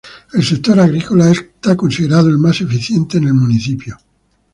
El 0.33 0.43
sector 0.43 0.79
Agrícola, 0.79 1.29
es 1.29 1.45
considerado 1.77 2.27
el 2.27 2.39
más 2.39 2.59
eficiente 2.61 3.19
en 3.19 3.25
el 3.25 3.35
Municipio. 3.35 3.99